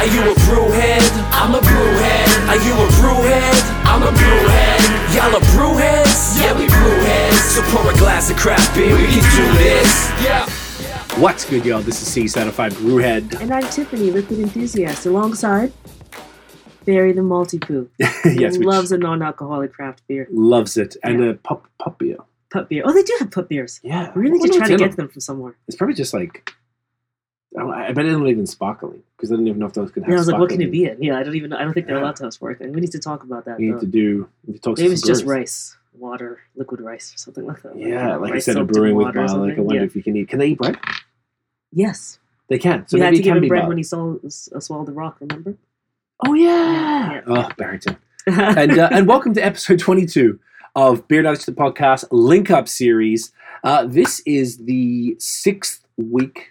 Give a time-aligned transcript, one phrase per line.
[0.00, 1.04] Are you a brewhead?
[1.30, 2.48] I'm a brewhead.
[2.48, 3.84] Are you a brewhead?
[3.84, 5.14] I'm a brewhead.
[5.14, 6.40] Y'all are brewheads?
[6.40, 7.32] Yeah, we brewheads.
[7.54, 10.10] So pour a glass of craft beer, we can do this.
[10.24, 10.48] Yeah.
[11.20, 11.82] What's good, y'all?
[11.82, 13.38] This is C Certified Brewhead.
[13.42, 15.70] And I'm Tiffany, liquid enthusiast, alongside
[16.86, 17.88] Barry the Maltipoo.
[17.98, 20.96] yes, He which loves a non-alcoholic craft beer, loves it.
[21.04, 21.30] And Yeah.
[21.30, 22.16] a pup, pup beer.
[22.50, 22.84] pup beer.
[22.86, 23.80] Oh, they do have pup beers.
[23.82, 24.12] Yeah.
[24.14, 24.96] We really I wonder need to try to get them.
[24.96, 25.56] them from somewhere.
[25.68, 26.54] It's probably just like,
[27.56, 29.90] I don't- I bet they're not even sparkling because I don't even know if those
[29.90, 31.02] can have Yeah, I was like, what can it be in?
[31.02, 31.52] Yeah, I don't even.
[31.52, 32.02] I don't think they're Yeah.
[32.04, 32.72] allowed to have sparkling.
[32.72, 33.58] We need to talk about that.
[33.58, 33.80] We need though.
[33.80, 37.62] to do, we need to Maybe it's just rice, water, liquid rice, or something like
[37.62, 37.76] that.
[37.76, 39.82] Yeah, like rice instead of soaked in brewing with garlic, I wonder yeah.
[39.86, 40.28] if you can eat.
[40.28, 40.78] Can they eat bread?
[41.72, 42.18] Yes,
[42.48, 42.86] They can.
[42.88, 44.28] So had maybe to it give him bread when he saw, uh,
[44.60, 45.18] swallowed the rock.
[45.20, 45.56] Remember?
[46.26, 47.12] Oh yeah.
[47.12, 47.96] Yeah, Oh, Barrington.
[48.26, 50.38] and uh, and welcome to episode 22
[50.76, 53.32] of Beer Knowledge the Podcast Link Up series.
[53.64, 56.49] Uh, this is the sixth week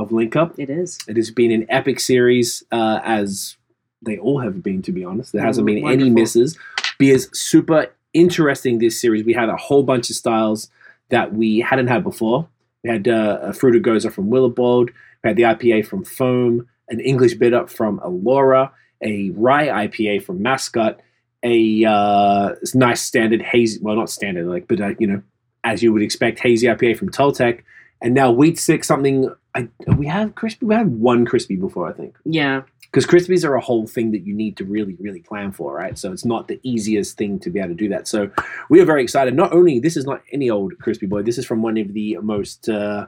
[0.00, 0.58] of Link Up.
[0.58, 0.98] it is.
[1.06, 3.56] It has been an epic series, uh, as
[4.02, 5.32] they all have been, to be honest.
[5.32, 6.10] There hasn't been any Wonderful.
[6.12, 6.58] misses.
[6.98, 9.24] Beer's super interesting this series.
[9.24, 10.70] We had a whole bunch of styles
[11.10, 12.48] that we hadn't had before.
[12.82, 14.90] We had uh, a Fruit Gose from Willibald.
[15.22, 18.70] We had the IPA from Foam, an English bit up from Elora,
[19.02, 21.00] a rye IPA from Mascot,
[21.42, 25.22] a uh, nice standard hazy, well, not standard, like, but uh, you know,
[25.64, 27.62] as you would expect, hazy IPA from Toltec,
[28.02, 29.34] and now Wheat Six, something.
[29.54, 30.66] I, we have crispy.
[30.66, 34.26] We had one crispy before, I think, Yeah, because crispies are a whole thing that
[34.26, 35.98] you need to really, really plan for, right?
[35.98, 38.08] So it's not the easiest thing to be able to do that.
[38.08, 38.30] So
[38.68, 39.34] we are very excited.
[39.34, 41.22] Not only this is not any old crispy boy.
[41.22, 43.06] This is from one of the most uh,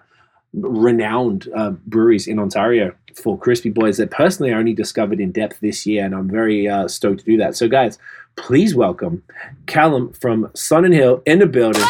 [0.54, 5.60] renowned uh, breweries in Ontario for crispy boys that personally I only discovered in depth
[5.60, 7.56] this year, and I'm very uh, stoked to do that.
[7.56, 7.98] So guys,
[8.36, 9.22] please welcome
[9.66, 11.82] Callum from Sonnen Hill in the building.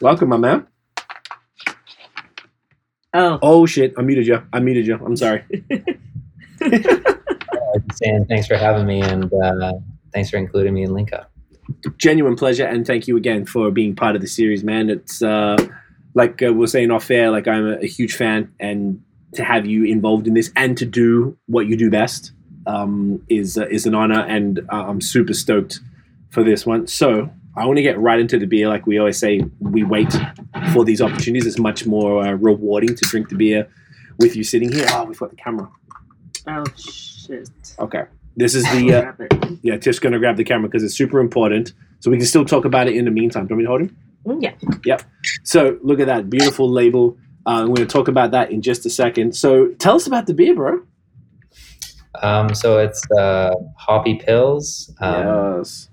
[0.00, 0.06] Woo!
[0.06, 0.66] welcome, my man.
[3.12, 3.94] Oh, Oh shit!
[3.98, 4.42] I muted you.
[4.52, 4.94] I muted you.
[4.94, 5.44] I'm sorry.
[7.94, 9.72] saying thanks for having me and uh,
[10.12, 11.26] thanks for including me in Linka.
[11.96, 15.56] Genuine pleasure and thank you again for being part of the series man it's uh
[16.14, 19.00] like uh, we we're saying off air like i'm a, a huge fan and
[19.34, 22.32] to have you involved in this and to do what you do best
[22.66, 25.80] um, is uh, is an honor and uh, i'm super stoked
[26.30, 27.30] for this one so
[27.60, 30.12] i want to get right into the beer like we always say we wait
[30.72, 33.68] for these opportunities it's much more uh, rewarding to drink the beer
[34.18, 35.68] with you sitting here oh we've got the camera
[36.48, 37.48] oh shit.
[37.78, 38.04] okay
[38.36, 42.10] this is the uh, yeah tiff's gonna grab the camera because it's super important so
[42.10, 43.80] we can still talk about it in the meantime do you want me to hold
[43.82, 43.96] him
[44.26, 44.42] Mm,
[44.84, 44.98] Yeah.
[45.44, 47.16] So look at that beautiful label.
[47.46, 49.34] Uh, we're going to talk about that in just a second.
[49.34, 50.82] So tell us about the beer, bro.
[52.22, 54.92] Um, so it's uh, Hoppy Pills.
[55.00, 55.88] Um, yes.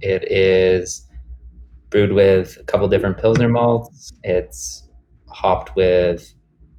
[0.00, 1.06] It is
[1.90, 4.12] brewed with a couple different Pilsner malts.
[4.22, 4.88] It's
[5.28, 6.34] hopped with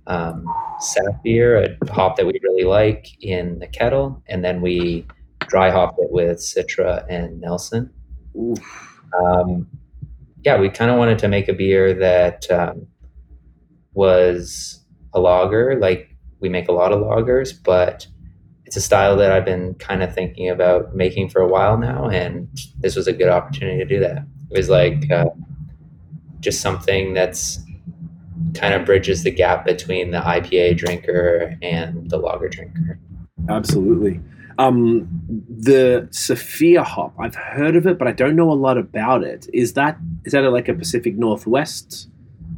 [0.07, 0.45] um,
[0.79, 5.05] Saphir, a hop that we really like in the kettle, and then we
[5.47, 7.91] dry hopped it with Citra and Nelson.
[9.21, 9.67] Um,
[10.43, 12.87] yeah, we kind of wanted to make a beer that um,
[13.93, 15.77] was a lager.
[15.79, 18.07] Like we make a lot of lagers, but
[18.67, 22.09] it's a style that I've been kind of thinking about making for a while now,
[22.09, 24.17] and this was a good opportunity to do that.
[24.51, 25.29] It was like uh,
[26.41, 27.59] just something that's
[28.53, 32.99] kind of bridges the gap between the IPA drinker and the lager drinker.
[33.47, 34.19] Absolutely.
[34.59, 35.07] Um,
[35.49, 39.47] the Saphir hop, I've heard of it, but I don't know a lot about it.
[39.53, 42.09] Is that is that like a Pacific Northwest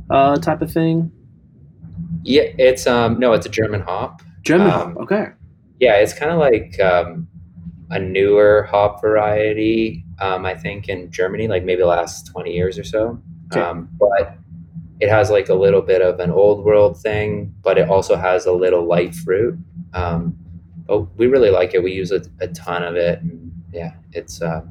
[0.10, 1.12] uh, type of thing?
[2.24, 4.24] Yeah, it's um no, it's a German hop.
[4.42, 4.98] German Um, hop.
[5.04, 5.28] Okay.
[5.80, 7.28] Yeah, it's kind of like um,
[7.90, 12.78] a newer hop variety, um, I think, in Germany, like maybe the last 20 years
[12.78, 13.22] or so.
[13.52, 13.62] Okay.
[13.62, 14.38] Um, but
[15.00, 18.46] it has like a little bit of an old world thing, but it also has
[18.46, 19.58] a little light fruit.
[19.94, 20.36] Um,
[20.86, 21.84] but we really like it.
[21.84, 23.22] We use a, a ton of it.
[23.22, 24.62] And yeah, it's uh,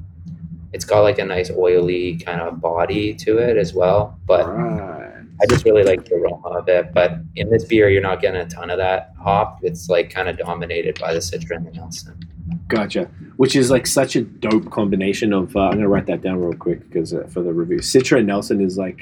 [0.73, 4.19] it's got like a nice oily kind of body to it as well.
[4.27, 4.98] But right.
[5.41, 6.93] I just really like the aroma of it.
[6.93, 9.61] But in this beer, you're not getting a ton of that hop.
[9.63, 12.19] It's like kind of dominated by the Citra and Nelson.
[12.67, 13.05] Gotcha.
[13.37, 15.57] Which is like such a dope combination of.
[15.57, 18.27] Uh, I'm gonna write that down real quick because uh, for the review, Citra and
[18.27, 19.01] Nelson is like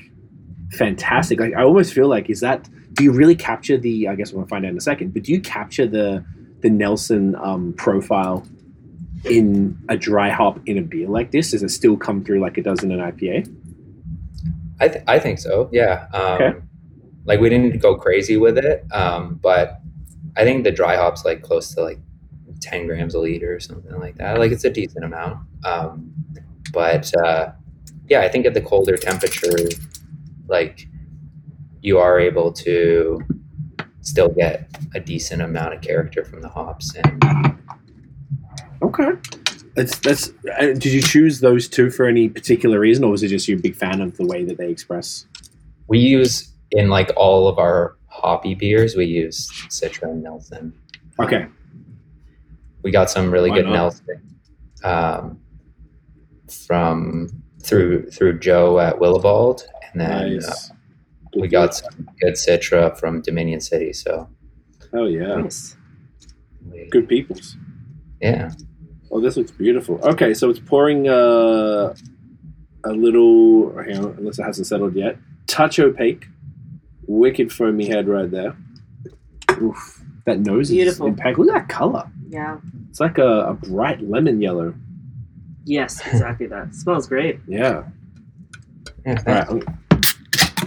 [0.72, 1.40] fantastic.
[1.40, 4.08] Like I almost feel like is that do you really capture the?
[4.08, 5.14] I guess we'll find out in a second.
[5.14, 6.24] But do you capture the
[6.60, 8.46] the Nelson um, profile
[9.24, 11.50] in a dry hop in a beer like this?
[11.50, 13.52] Does it still come through like it does in an IPA?
[14.80, 15.68] I, th- I think so.
[15.72, 16.06] Yeah.
[16.12, 16.58] Um, Okay.
[17.24, 19.80] Like we didn't go crazy with it, um, but
[20.36, 21.98] I think the dry hop's like close to like
[22.60, 24.38] 10 grams a liter or something like that.
[24.38, 25.38] Like it's a decent amount.
[25.64, 26.12] Um,
[26.72, 27.50] but uh,
[28.08, 29.56] yeah, I think at the colder temperature,
[30.46, 30.86] like
[31.82, 33.20] you are able to
[34.02, 36.94] still get a decent amount of character from the hops.
[36.94, 37.58] And
[38.82, 39.10] Okay.
[39.76, 40.32] That's that's.
[40.58, 43.58] Uh, did you choose those two for any particular reason, or was it just you're
[43.58, 45.26] a big fan of the way that they express?
[45.88, 50.72] we use in like all of our hoppy beers, we use Citra and Nelson.
[51.20, 51.46] Okay.
[52.82, 53.72] we got some really Why good not?
[53.72, 54.38] Nelson
[54.84, 55.40] um,
[56.66, 57.28] from
[57.62, 60.54] through through Joe at Willibald, and then uh,
[61.36, 63.92] we got some good Citra from Dominion City.
[63.92, 64.28] So
[64.92, 65.36] Oh yeah.
[65.36, 65.76] Nice.
[66.90, 67.56] Good peoples.
[68.20, 68.50] yeah,
[69.16, 69.98] Oh, this looks beautiful.
[70.02, 71.94] Okay, so it's pouring uh,
[72.84, 73.74] a little.
[73.78, 75.16] Hang on, unless it hasn't settled yet.
[75.46, 76.26] Touch opaque,
[77.06, 78.54] wicked foamy head right there.
[79.62, 81.06] Oof, that nose Beautiful.
[81.06, 81.46] is impeccable.
[81.46, 82.10] Look at that color.
[82.28, 82.58] Yeah.
[82.90, 84.74] It's like a, a bright lemon yellow.
[85.64, 86.74] Yes, exactly that.
[86.74, 87.40] smells great.
[87.48, 87.84] Yeah.
[89.06, 89.46] yeah.
[89.48, 89.64] All right.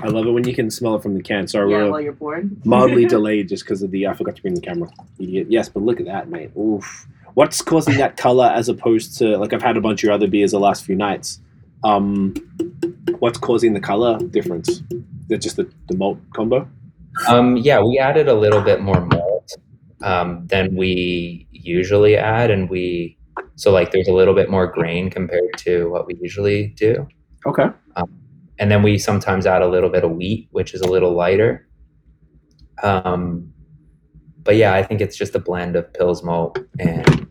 [0.02, 1.48] I love it when you can smell it from the can.
[1.48, 2.66] Sorry, yeah, we're while you're bored.
[2.66, 4.08] mildly delayed just because of the.
[4.08, 4.90] I forgot to bring the camera.
[5.20, 5.48] Idiot.
[5.52, 6.50] Yes, but look at that, mate.
[6.58, 7.06] Oof.
[7.34, 10.28] What's causing that color as opposed to like I've had a bunch of your other
[10.28, 11.40] beers the last few nights?
[11.84, 12.34] Um,
[13.20, 14.82] what's causing the color difference?
[15.30, 16.68] Just the, the malt combo?
[17.28, 19.52] Um, yeah, we added a little bit more malt
[20.02, 23.18] um, than we usually add, and we
[23.56, 27.08] so like there's a little bit more grain compared to what we usually do.
[27.46, 27.68] Okay.
[28.60, 31.68] and then we sometimes add a little bit of wheat, which is a little lighter.
[32.84, 33.54] Um,
[34.50, 37.28] but yeah, I think it's just a blend of Pils malt and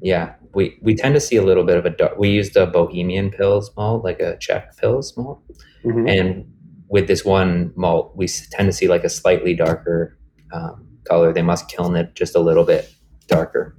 [0.00, 2.16] yeah, we we tend to see a little bit of a dark.
[2.16, 5.40] We used a Bohemian Pils malt, like a Czech Pils malt,
[5.84, 6.08] Mhm.
[6.08, 6.44] and
[6.88, 10.16] with this one malt, we tend to see like a slightly darker
[10.52, 11.32] um, color.
[11.32, 12.88] They must kiln it just a little bit
[13.26, 13.74] darker.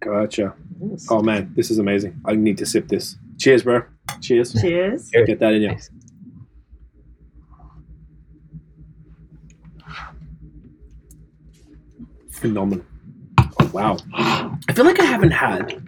[0.00, 0.52] Gotcha.
[0.80, 1.06] Nice.
[1.10, 2.20] Oh man, this is amazing.
[2.26, 3.16] I need to sip this.
[3.38, 3.80] Cheers, bro.
[4.20, 4.52] Cheers.
[4.60, 5.10] Cheers.
[5.26, 5.68] Get that in you.
[5.68, 5.90] Nice.
[12.40, 12.84] Phenomenal.
[13.38, 13.96] Oh wow.
[14.14, 15.82] I feel like I haven't had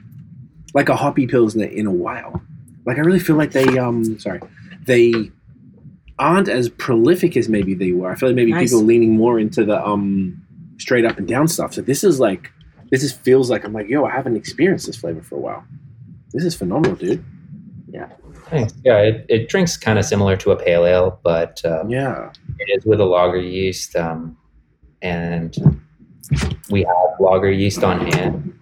[0.74, 2.42] like a hoppy pilsner in a while.
[2.86, 4.40] Like I really feel like they um sorry
[4.84, 5.30] they
[6.18, 8.10] aren't as prolific as maybe they were.
[8.10, 8.70] I feel like maybe Nice.
[8.70, 10.42] people are leaning more into the um
[10.78, 11.72] straight up and down stuff.
[11.74, 12.50] So this is like
[12.90, 15.64] this just feels like I'm like yo I haven't experienced this flavor for a while.
[16.32, 17.24] This is phenomenal, dude.
[17.88, 18.08] Yeah.
[18.46, 18.74] Thanks.
[18.84, 22.32] Yeah, it, it drinks kind of similar to a pale ale, but um, Yeah.
[22.58, 24.36] it is with a lager yeast, um,
[25.00, 25.56] and
[26.70, 28.52] we have lager yeast on hand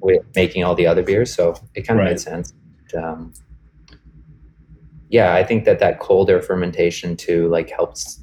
[0.00, 2.10] with making all the other beers, so it kind of Right.
[2.12, 2.52] made sense.
[2.96, 3.32] Um,
[5.08, 8.22] yeah, I think that that colder fermentation too, like, helps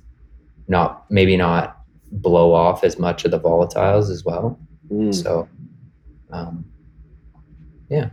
[0.67, 1.77] not maybe not
[2.11, 4.59] blow off as much of the volatiles as well.
[4.91, 5.13] Mm.
[5.13, 5.47] So,
[6.31, 6.65] um,
[7.89, 8.09] yeah,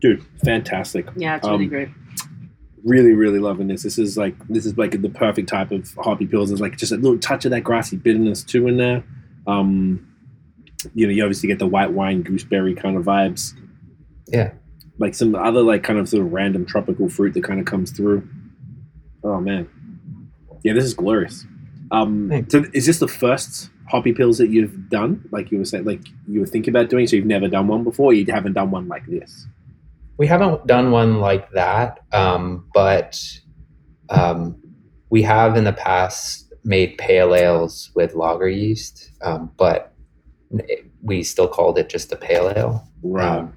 [0.00, 1.06] Dude, fantastic.
[1.16, 1.88] Yeah, it's really Um, great.
[2.82, 6.26] really really loving this this is like this is like the perfect type of hoppy
[6.26, 9.04] pills there's like just a little touch of that grassy bitterness too in there
[9.46, 10.00] um
[10.94, 13.54] you know you obviously get the white wine gooseberry kind of vibes.
[14.28, 14.52] Yeah.
[14.98, 17.90] like some other like kind of sort of random tropical fruit that kind of comes
[17.90, 18.28] through.
[19.24, 19.68] Oh man.
[20.62, 21.46] Yeah this is glorious.
[21.90, 22.52] Um Thanks.
[22.52, 25.26] so is this the first hoppy pills that you've done?
[25.32, 27.82] Like you were saying like you were thinking about doing so you've never done one
[27.84, 29.46] before you haven't done one like this?
[30.16, 33.18] We haven't done one like that, um, but
[34.10, 34.60] um,
[35.08, 39.89] we have in the past made pale ales with lager yeast, um, but
[41.02, 42.88] we still called it just a pale ale.
[43.40, 43.52] Um,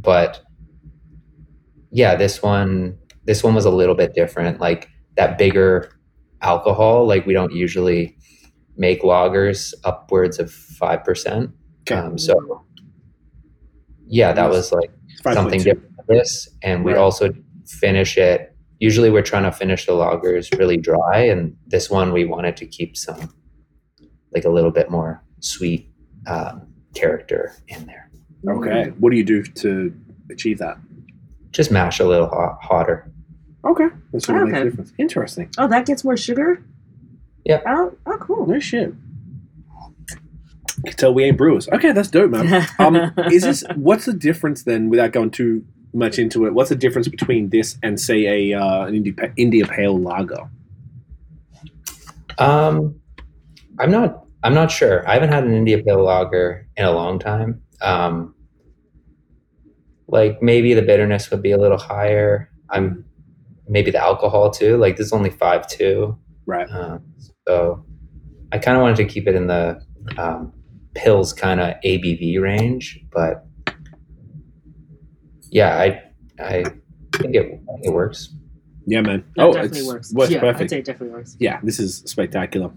[0.00, 0.42] but
[1.90, 4.60] yeah, this one this one was a little bit different.
[4.60, 5.90] Like that bigger
[6.42, 8.16] alcohol, like we don't usually
[8.76, 11.50] make lagers upwards of five percent.
[11.82, 12.64] okay Um, so
[14.06, 14.90] yeah, that was like
[15.32, 15.64] something 5.2.
[15.64, 17.00] different than this and we Right.
[17.00, 17.32] also
[17.66, 22.26] finish it usually we're trying to finish the lagers really dry and this one we
[22.26, 23.32] wanted to keep some
[24.34, 25.90] like a little bit more sweet
[26.26, 28.10] um, character in there
[28.48, 29.94] okay what do you do to
[30.30, 30.76] achieve that
[31.50, 33.10] just mash a little hot, hotter
[33.66, 33.86] Okay.
[34.12, 34.60] That's what makes Okay.
[34.60, 34.92] a difference.
[34.98, 35.48] Interesting.
[35.56, 36.62] Oh, that gets more sugar?
[37.46, 37.62] Yeah.
[37.66, 38.46] Oh, oh cool.
[38.46, 38.92] No shit.
[40.76, 41.66] You can tell we ain't brewers.
[41.70, 42.66] Okay, that's dope, man.
[42.78, 42.96] Um,
[43.32, 45.64] is this what's the difference then, without going too
[45.94, 46.52] much into it?
[46.52, 50.50] What's the difference between this and say a uh, an India, India Pale Lager?
[52.38, 53.00] um
[53.78, 57.18] i'm not i'm not sure i haven't had an india pale lager in a long
[57.18, 58.34] time um
[60.06, 63.04] like maybe the bitterness would be a little higher i'm
[63.66, 66.70] maybe the alcohol too like this is only five two Right.
[66.70, 67.02] Um,
[67.46, 67.84] so
[68.52, 69.80] I kind of wanted to keep it in the
[70.18, 70.52] um,
[70.94, 73.46] pills kind of ABV range, but
[75.50, 76.02] yeah, I
[76.42, 76.64] I
[77.16, 78.34] think it I think it works.
[78.86, 79.24] Yeah, man.
[79.36, 80.12] That oh, definitely it's works.
[80.12, 81.36] works yeah, I'd say it definitely works.
[81.40, 82.70] Yeah, this is spectacular.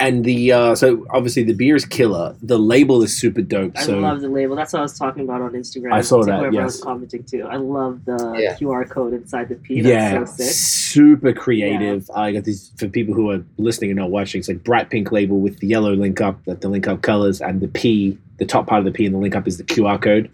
[0.00, 2.34] And the uh, so obviously the beer is killer.
[2.42, 3.72] The label is super dope.
[3.76, 4.56] I so love the label.
[4.56, 5.92] That's what I was talking about on Instagram.
[5.92, 7.42] I saw to that, Whoever I was commenting to.
[7.42, 8.56] I love the Yeah.
[8.56, 9.82] QR code inside the P.
[9.82, 10.46] yeah, so sick.
[10.52, 12.10] super creative.
[12.14, 14.40] I got these for people who are listening and not watching.
[14.40, 17.40] It's like bright pink label with the yellow link up, that the link up colors,
[17.40, 18.18] and the P.
[18.38, 20.30] The top part of the P and the link up is the QR code.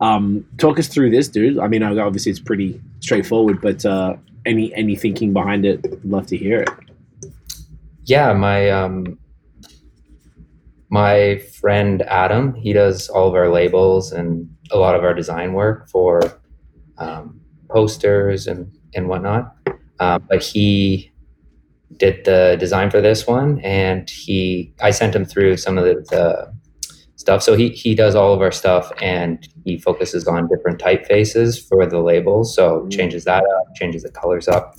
[0.00, 1.58] Um, talk us through this, dude.
[1.58, 4.14] I mean, obviously it's pretty straightforward, but uh,
[4.46, 6.68] any any thinking behind it, love to hear it.
[8.08, 9.18] Yeah my um
[10.90, 15.52] my friend adam he does all of our labels and a lot of our design
[15.52, 16.20] work for
[16.98, 19.54] um, posters and and whatnot.
[20.00, 21.12] Um, but he
[21.96, 25.94] did the design for this one and he i sent him through some of the,
[26.10, 26.52] the
[27.16, 27.42] stuff.
[27.42, 31.86] So he he does all of our stuff and he focuses on different typefaces for
[31.86, 32.54] the labels.
[32.54, 32.92] So Mm.
[32.92, 34.74] changes that up changes the colors up.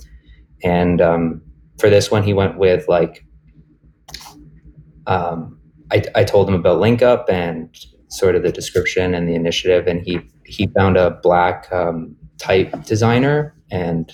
[0.64, 1.42] And um,
[1.80, 3.24] for this one he went with like
[5.06, 5.58] um,
[5.90, 7.74] I, I told him about link up and
[8.08, 12.84] sort of the description and the initiative and he he found a black um, type
[12.84, 14.12] designer and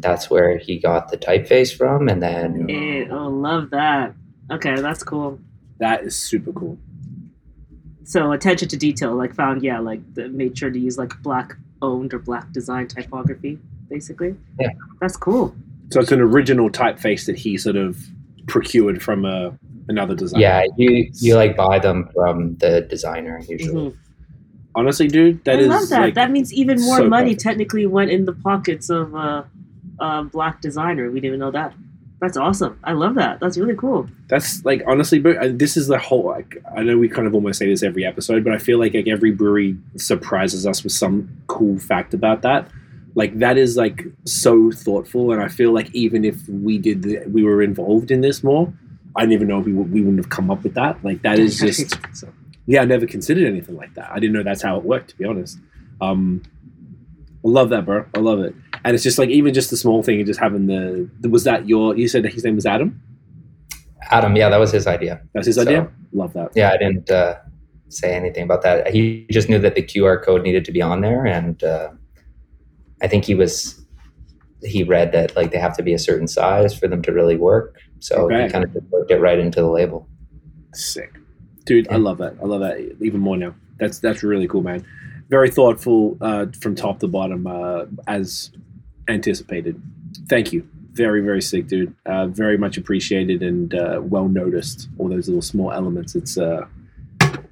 [0.00, 4.14] that's where he got the typeface from and then Eh, oh, love that.
[4.50, 5.38] Okay, that's cool.
[5.78, 6.78] That is super cool.
[8.04, 11.56] So attention to detail, like found, yeah, like the, made sure to use like black
[11.82, 13.58] owned or black design typography,
[13.90, 14.34] basically.
[14.58, 14.70] Yeah.
[15.00, 15.54] that's cool.
[15.90, 17.96] So it's an original typeface that he sort of
[18.46, 19.56] procured from a,
[19.88, 20.40] another designer.
[20.42, 23.96] yeah you you like buy them from the designer usually Mhm.
[24.74, 26.00] Honestly, dude, that I is love that.
[26.00, 27.40] like, that means even more so money perfect.
[27.40, 29.44] technically went in the pockets of a,
[29.98, 31.10] a black designer.
[31.10, 31.74] We didn't even know that.
[32.20, 32.78] That's awesome.
[32.84, 33.40] I love that.
[33.40, 34.08] That's really cool.
[34.28, 36.26] That's like honestly, but this is the whole.
[36.26, 38.94] Like, I know we kind of almost say this every episode, but I feel like
[38.94, 42.68] like every brewery surprises us with some cool fact about that.
[43.20, 44.52] Like that is like so
[44.84, 48.38] thoughtful, and I feel like even if we did, the, we were involved in this
[48.48, 48.64] more,
[49.16, 50.92] I didn't even know we would, we wouldn't have come up with that.
[51.08, 52.32] Like that is just So-
[52.66, 54.08] yeah, I never considered anything like that.
[54.14, 55.58] I didn't know that's how it worked, to be honest.
[56.06, 56.42] Um,
[57.44, 58.04] I love that, bro.
[58.14, 58.54] I love it.
[58.84, 61.60] And it's just like even just the small thing of just having the was that
[61.68, 63.00] your you said his name was Adam?
[64.10, 65.80] adam yeah that was his idea That's his So- idea.
[66.12, 66.48] Love that.
[66.54, 67.34] yeah i didn't uh,
[67.90, 71.00] say anything about that he just knew that the qr code needed to be on
[71.06, 71.90] there and uh,
[73.02, 73.84] i think he was
[74.62, 77.36] he read that like they have to be a certain size for them to really
[77.36, 78.44] work so Okay.
[78.44, 80.08] he kind of just worked it right into the label
[80.74, 81.14] Sick,
[81.64, 81.88] dude.
[81.90, 82.36] I love that.
[82.42, 83.54] I love that even more now.
[83.78, 84.84] That's that's really cool, man.
[85.30, 88.50] Very thoughtful uh, from top to bottom, uh, as
[89.08, 89.80] anticipated.
[90.28, 90.68] Thank you.
[90.92, 91.94] Very very sick, dude.
[92.04, 94.88] Uh, very much appreciated and uh, well noticed.
[94.98, 96.14] All those little small elements.
[96.14, 96.66] It's uh,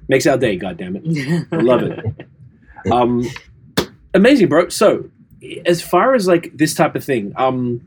[0.07, 0.55] makes our day.
[0.57, 1.47] God damn it.
[1.51, 2.27] I love it.
[2.91, 3.25] Um,
[4.13, 4.69] amazing, bro.
[4.69, 5.09] So,
[5.65, 7.85] as far as like this type of thing, um,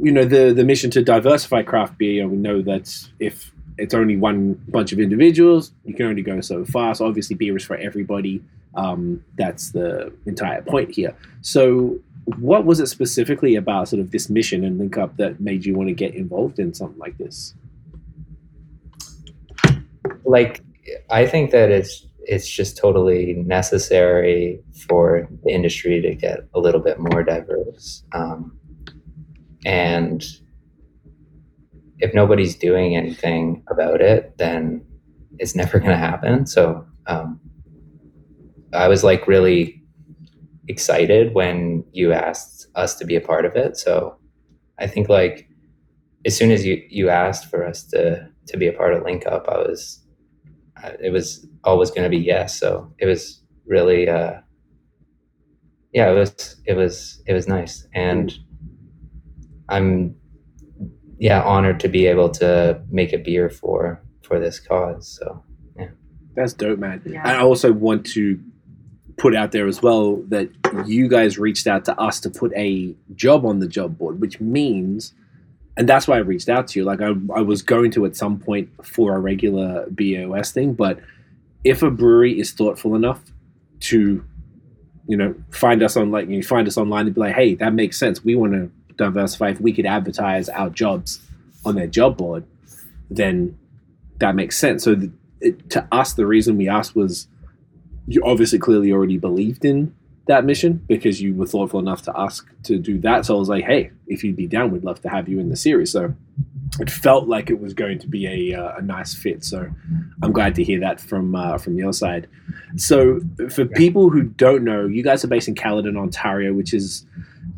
[0.00, 4.16] you know, the the mission to diversify craft beer, we know that if it's only
[4.16, 6.94] one bunch of individuals, you can only go so far.
[6.94, 8.42] So obviously, beer is for everybody.
[8.74, 11.14] Um, that's the entire point here.
[11.42, 11.98] So,
[12.38, 15.74] what was it specifically about sort of this mission and link up that made you
[15.74, 17.54] want to get involved in something like this?
[20.24, 20.62] like
[21.10, 26.80] i think that it's it's just totally necessary for the industry to get a little
[26.80, 28.56] bit more diverse um,
[29.64, 30.24] and
[31.98, 34.84] if nobody's doing anything about it then
[35.38, 36.46] it's never going to happen.
[36.46, 37.40] So um,
[38.74, 39.82] i was like really
[40.68, 43.76] excited when you asked us to be a part of it.
[43.76, 44.16] So
[44.78, 45.48] i think like
[46.24, 49.26] as soon as you you asked for us to to be a part of link
[49.26, 50.01] up i was
[51.00, 54.34] it was always going to be yes so it was really uh
[55.92, 58.32] yeah it was it was it was nice and
[59.68, 60.14] i'm
[61.18, 65.44] yeah honored to be able to make a beer for for this cause so
[65.78, 65.88] yeah.
[66.34, 67.02] That's dope, man.
[67.04, 67.22] Yeah.
[67.24, 68.40] I also want to
[69.18, 70.48] put out there as well that
[70.86, 74.40] you guys reached out to us to put a job on the job board, which
[74.40, 75.12] means,
[75.76, 76.84] and that's why I reached out to you.
[76.84, 80.98] Like I, I was going to at some point for a regular BOS thing, but
[81.64, 83.20] if a brewery is thoughtful enough
[83.80, 84.24] to,
[85.06, 87.72] you know, find us on like you find us online and be like, hey, that
[87.72, 88.24] makes sense.
[88.24, 89.50] We want to diversify.
[89.50, 91.20] If we could advertise our jobs
[91.64, 92.44] on their job board,
[93.10, 93.58] then
[94.18, 94.84] that makes sense.
[94.84, 94.96] So.
[95.40, 97.26] it, to us, the reason we asked was
[98.06, 99.94] you obviously clearly already believed in
[100.26, 103.26] that mission because you were thoughtful enough to ask to do that.
[103.26, 105.48] So I was like, hey, if you'd be down, we'd love to have you in
[105.48, 105.90] the series.
[105.90, 106.14] So
[106.80, 109.44] it felt like it was going to be a, uh, a nice fit.
[109.44, 109.68] So
[110.22, 112.28] I'm glad to hear that from uh, from your side.
[112.76, 117.04] So for people who don't know, you guys are based in Caledon, Ontario, which is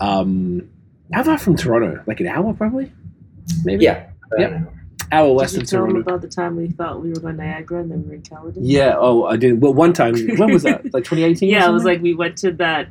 [0.01, 0.69] um,
[1.13, 2.03] how far from Toronto?
[2.07, 2.91] Like an hour, probably.
[3.65, 3.85] Maybe.
[3.85, 4.07] yeah
[4.39, 4.65] Yeah.
[5.15, 6.11] Hour Did west you of tell them Toronto.
[6.11, 8.23] about the time we thought we were going to Niagara and then we were in
[8.23, 8.65] Caledon?
[8.65, 8.95] Yeah.
[8.99, 9.61] Oh, I didn't.
[9.61, 10.15] Well, one time.
[10.37, 10.85] When was that?
[10.93, 11.49] Like 2018.
[11.49, 12.89] or Yeah, it was like we went to that.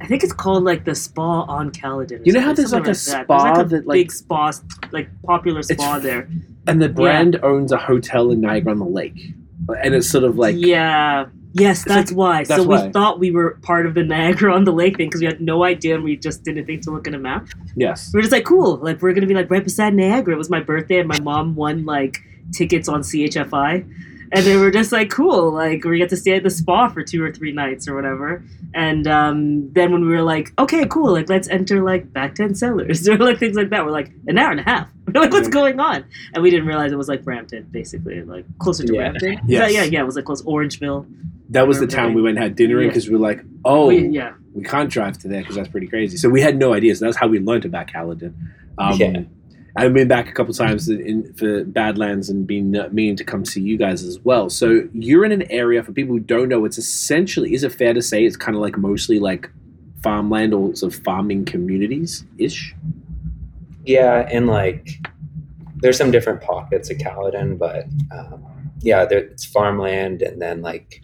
[0.00, 2.22] I think it's called like the spa on Caledon.
[2.24, 2.86] You know how there's, like, a.
[2.86, 4.52] There's, spa like a that, like- big spa,
[4.90, 6.28] like popular spa there.
[6.66, 9.32] and the brand owns a hotel in Niagara on the Lake,
[9.82, 11.26] and it's sort of like yeah.
[11.58, 12.44] Yes, that's why.
[12.44, 12.86] that's so why.
[12.86, 15.40] we thought we were part of the Niagara on the Lake thing because we had
[15.40, 17.48] no idea and we just didn't think to look at a map.
[17.76, 18.10] yes.
[18.12, 20.34] We are just like, cool, like we're gonna be like right beside Niagara.
[20.34, 22.18] It was my birthday and my mom won like
[22.52, 23.86] tickets on CHFI.
[24.32, 27.02] And they were just like, cool, like we get to stay at the spa for
[27.02, 28.42] two or three nights or whatever.
[28.74, 32.54] And um, then when we were like, okay, cool, like let's enter like back ten
[32.54, 34.88] cellars or like things like that, we're like an hour and a half.
[35.06, 36.04] We're like, what's going on?
[36.34, 39.10] And we didn't realize it was like Brampton, basically, like closer to Yeah.
[39.10, 39.40] Brampton.
[39.46, 39.72] Yes.
[39.72, 40.00] Yeah, yeah, yeah.
[40.00, 41.06] It was like close Orangeville.
[41.50, 42.88] That was the town we went and had dinner in Yeah.
[42.90, 44.32] because we were like, oh, We- yeah.
[44.52, 46.16] we can't drive to there because that's pretty crazy.
[46.16, 46.96] So we had no idea.
[46.96, 48.34] So that's how we learned about Caledon.
[48.78, 49.20] Um, Yeah.
[49.78, 53.44] I've been back a couple times in, for Badlands and been uh, meaning to come
[53.44, 54.48] see you guys as well.
[54.48, 56.64] So you're in an area for people who don't know.
[56.64, 59.50] It's essentially, is it fair to say, it's kind of like mostly like
[60.02, 62.74] farmland or sort of farming communities ish?
[63.84, 64.88] Yeah, and like
[65.76, 71.02] there's some different pockets of Caledon, but um, yeah, there, it's farmland, and then like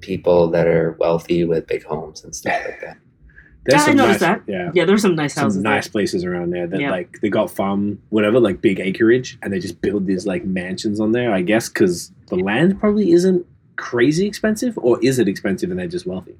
[0.00, 2.96] people that are wealthy with big homes and stuff like that.
[3.66, 4.42] There's Yeah, I noticed nice, that.
[4.46, 4.70] Yeah.
[4.74, 5.62] Yeah, there's some nice Some houses.
[5.62, 6.90] nice places around there that Yeah.
[6.90, 11.00] like they got farm whatever like big acreage and they just build these like mansions
[11.00, 11.32] on there.
[11.32, 15.86] I guess because the land probably isn't crazy expensive, or is it expensive and they're
[15.88, 16.36] just wealthy?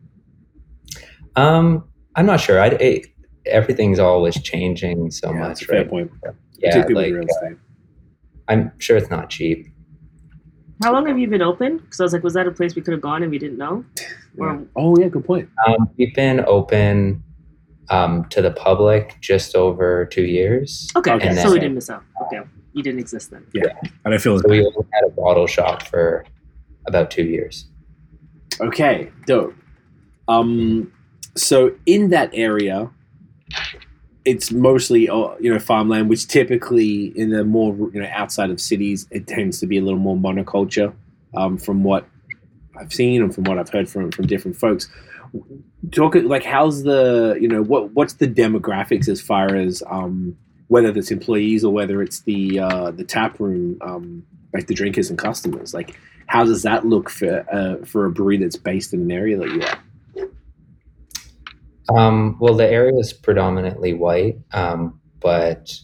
[1.36, 2.60] Um, I'm not sure.
[2.60, 3.06] I it,
[3.46, 5.90] everything's always changing so yeah, that's much, a fair right?
[5.90, 6.10] point.
[6.58, 7.58] Yeah, Particularly like with real estate.
[8.48, 9.68] I'm sure it's not cheap.
[10.82, 11.78] How long have you been open?
[11.78, 13.58] Because I was like, was that a place we could have gone and we didn't
[13.58, 13.84] know?
[14.38, 14.60] Or Yeah.
[14.76, 15.48] Oh yeah, good point.
[15.66, 17.22] Um, we've been open
[17.90, 20.88] um, to the public just over two years.
[20.96, 21.34] okay, Okay.
[21.34, 22.02] so And we didn't miss out.
[22.26, 22.40] Okay,
[22.72, 23.46] you didn't exist then.
[23.54, 23.72] Yeah.
[24.04, 26.24] And I feel So we only had a bottle shop for
[26.86, 27.68] about two years.
[28.60, 29.54] Okay, dope.
[30.28, 30.92] Um,
[31.36, 32.90] so in that area,
[34.24, 38.60] it's mostly uh, you know farmland, which typically in the more you know outside of
[38.60, 40.94] cities, it tends to be a little more monoculture.
[41.36, 42.06] Um, from what
[42.78, 44.88] I've seen and from what I've heard from from different folks,
[45.92, 50.36] talk like how's the you know what what's the demographics as far as um,
[50.68, 55.10] whether it's employees or whether it's the uh, the tap room um, like the drinkers
[55.10, 59.00] and customers like how does that look for uh, for a brewery that's based in
[59.00, 59.78] an area that you are?
[61.92, 65.74] Um, well, the area is predominantly white, um, but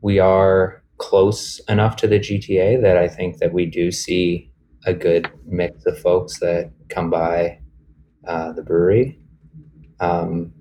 [0.00, 4.50] we are close enough to the GTA that I think that we do see
[4.86, 7.60] a good mix of folks that come by
[8.26, 9.20] uh, the brewery.
[10.00, 10.52] Um,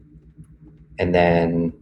[1.00, 1.74] and then,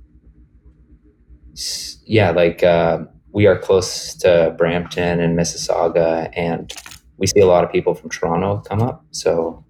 [2.05, 2.99] yeah, like uh,
[3.31, 6.71] we are close to Brampton and Mississauga, and
[7.17, 9.05] we see a lot of people from Toronto come up.
[9.11, 9.63] So,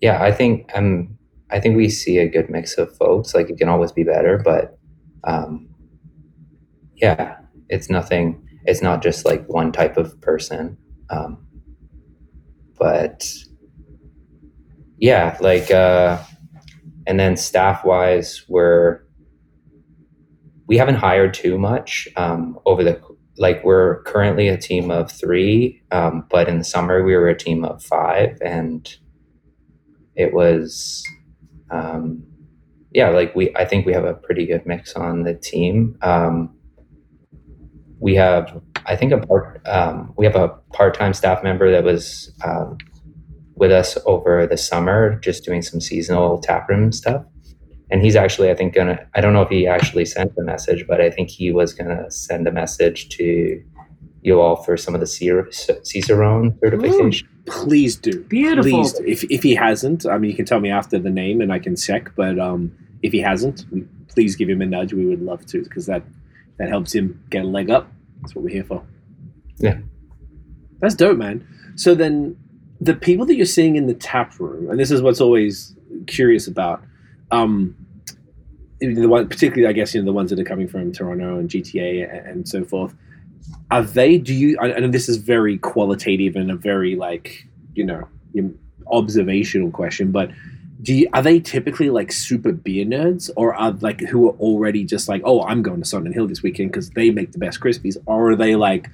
[0.00, 1.17] yeah, I think I'm.
[1.50, 3.34] I think we see a good mix of folks.
[3.34, 4.78] Like it can always be better, but
[5.24, 5.68] um,
[6.94, 8.46] yeah, it's nothing.
[8.64, 10.76] It's not just like one type of person.
[11.10, 11.46] Um,
[12.78, 13.26] but
[14.98, 16.22] yeah, like uh,
[17.06, 19.00] and then staff wise, we're
[20.66, 23.00] we haven't hired too much um, over the
[23.38, 27.38] like we're currently a team of three, um, but in the summer we were a
[27.38, 28.96] team of five, and
[30.16, 31.02] it was
[31.70, 32.22] um,
[32.92, 35.96] yeah, like we, I think we have a pretty good mix on the team.
[36.02, 36.54] Um,
[38.00, 42.32] we have, I think, a part, um, we have a part-time staff member that was
[42.44, 42.78] um,
[43.56, 47.24] with us over the summer, just doing some seasonal taproom stuff.
[47.90, 48.98] And he's actually, I think, gonna.
[49.14, 52.10] I don't know if he actually sent the message, but I think he was gonna
[52.10, 53.62] send a message to
[54.22, 57.28] you all for some of the Cicerone certification.
[57.50, 58.24] Please do.
[58.24, 58.70] Beautiful.
[58.70, 59.04] Please, do.
[59.06, 61.58] if if he hasn't, I mean, you can tell me after the name and I
[61.58, 62.12] can check.
[62.16, 63.64] But um, if he hasn't,
[64.08, 64.92] please give him a nudge.
[64.92, 66.02] We would love to because that
[66.58, 67.90] that helps him get a leg up.
[68.20, 68.84] That's what we're here for.
[69.58, 69.78] Yeah.
[70.80, 71.46] that's dope, man.
[71.76, 72.36] So then,
[72.80, 75.74] the people that you're seeing in the tap room, and this is what's always
[76.06, 76.82] curious about.
[77.30, 77.76] Um,
[78.80, 81.48] the one, particularly, I guess, you know, the ones that are coming from Toronto and
[81.48, 82.94] GTA and, and so forth.
[83.70, 84.18] Are they?
[84.18, 84.58] Do you?
[84.60, 88.08] I this is very qualitative and a very like you know
[88.90, 90.30] observational question, but
[90.80, 94.84] do you, are they typically like super beer nerds, or are like who are already
[94.84, 97.60] just like, oh, I'm going to Sonnen Hill this weekend because they make the best
[97.60, 98.88] crispies, or are they like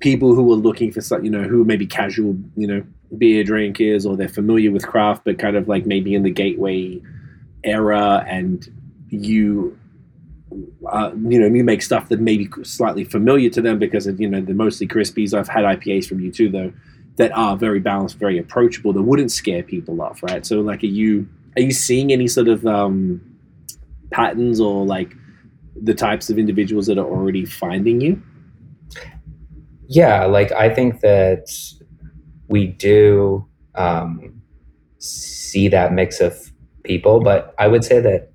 [0.00, 2.84] people who are looking for some, you know, who maybe casual, you know,
[3.16, 7.00] beer drinkers, or they're familiar with craft, but kind of like maybe in the gateway
[7.64, 8.70] era, and
[9.08, 9.78] you
[10.90, 14.20] uh, you know, you make stuff that may be slightly familiar to them because of,
[14.20, 15.36] you know they're mostly crispies.
[15.36, 16.72] I've had IPAs from you too, though,
[17.16, 20.44] that are very balanced, very approachable, that wouldn't scare people off, right?
[20.44, 23.20] So, like, are you are you seeing any sort of um,
[24.10, 25.14] patterns or like
[25.80, 28.22] the types of individuals that are already finding you?
[29.88, 31.48] Yeah, like I think that
[32.48, 34.42] we do um,
[34.98, 38.31] see that mix of people, but I would say that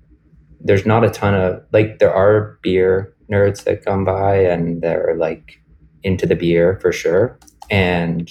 [0.60, 5.16] there's not a ton of like there are beer nerds that come by and they're
[5.18, 5.60] like
[6.02, 7.38] into the beer for sure.
[7.70, 8.30] And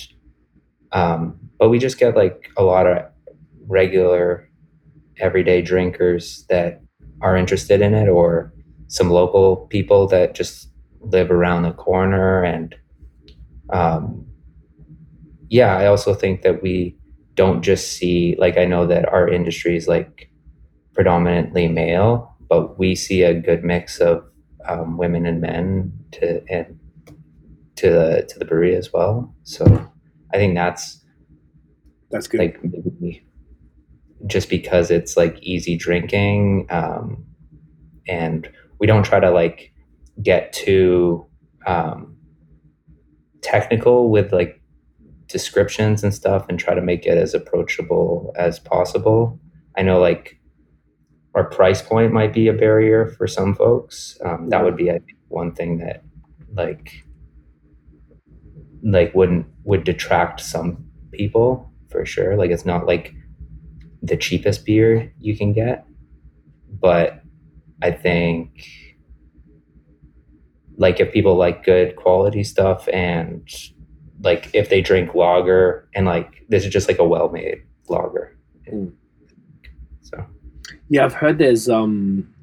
[0.91, 3.05] um but we just get like a lot of
[3.67, 4.49] regular
[5.19, 6.81] everyday drinkers that
[7.21, 8.53] are interested in it or
[8.87, 10.69] some local people that just
[11.01, 12.43] live around the corner.
[12.43, 12.75] And
[13.71, 14.25] um
[15.49, 16.95] yeah i also think that we
[17.35, 20.29] don't just see like i know that our industry is like
[20.97, 24.23] predominantly male, but we see a good mix of
[24.67, 26.79] um, women and men to and
[27.75, 29.31] to the to the brewery as well.
[29.43, 29.63] So
[30.33, 31.05] I think that's
[32.09, 32.39] That's good.
[32.39, 33.23] like maybe
[34.25, 37.23] just because it's like easy drinking, um,
[38.07, 39.71] and we don't try to like
[40.23, 41.27] get too
[41.67, 42.17] um,
[43.41, 44.59] technical with like
[45.27, 49.39] descriptions and stuff, and try to make it as approachable as possible.
[49.77, 50.36] I know like
[51.37, 54.17] our price point might be a barrier for some folks.
[54.25, 56.03] Um, that would be I think, one thing that
[56.55, 57.05] like
[58.81, 62.35] like wouldn't would detract some people for sure.
[62.35, 63.13] Like it's not like
[64.01, 65.85] the cheapest beer you can get,
[66.81, 67.21] but
[67.83, 68.67] I think
[70.77, 73.47] like if people like good quality stuff and
[74.21, 78.35] like if they drink lager and like this is just like a well made lager.
[78.73, 78.93] Mm.
[80.89, 82.33] Yeah, I've heard there's um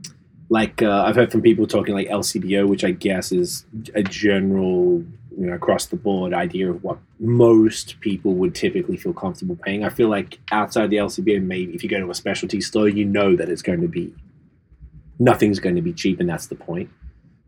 [0.50, 5.04] like uh, I've heard from people talking like LCBO, which I guess is a general
[5.37, 9.85] you know across the board idea of what most people would typically feel comfortable paying.
[9.85, 13.04] I feel like outside the LCBO, maybe if you go to a specialty store, you
[13.04, 14.14] know that it's going to be
[15.18, 16.90] nothing's going to be cheap, and that's the point.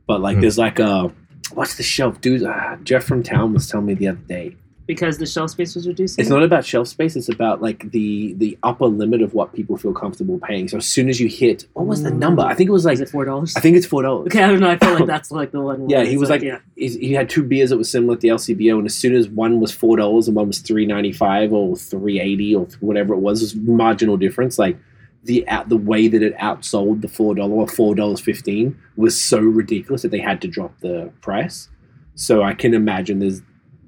[0.06, 0.40] But like, Hmm.
[0.42, 1.12] there's like a
[1.52, 2.42] what's the shelf, dude?
[2.44, 4.56] Ah, Jeff from town was telling me the other day.
[4.86, 6.22] Because the shelf space was reducing.
[6.22, 7.16] It's not about shelf space.
[7.16, 10.68] It's about like the the upper limit of what people feel comfortable paying.
[10.68, 12.18] So as soon as you hit, what was the mm.
[12.18, 12.42] number?
[12.42, 13.54] I think it was like it four dollars?
[13.56, 14.28] I think it's four dollars.
[14.28, 14.70] Okay, I don't know.
[14.70, 15.90] I feel like that's like the one.
[15.90, 16.58] Yeah, he was like, yeah.
[16.76, 19.60] he had two beers that were similar to the LCBO, and as soon as one
[19.60, 23.18] was four dollars and one was three ninety five or three eighty or whatever it
[23.20, 24.58] was, it was marginal difference.
[24.58, 24.78] Like
[25.24, 29.20] the out the way that it outsold the four dollar or four dollars fifteen was
[29.20, 31.68] so ridiculous that they had to drop the price.
[32.14, 33.42] So I can imagine there's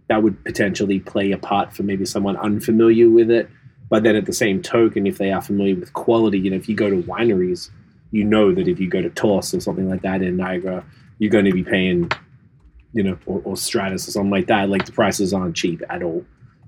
[0.09, 3.49] that would potentially play a part for maybe someone unfamiliar with it.
[3.91, 6.69] But then at the same token, if they are familiar with quality, you know, if
[6.69, 7.71] you go to wineries,
[8.11, 10.85] you know that if you go to Tawse or something like that in Niagara,
[11.19, 12.11] you're going to be paying,
[12.93, 14.69] you know, or, or Stratus or something like that.
[14.69, 16.25] Like the prices aren't cheap at all.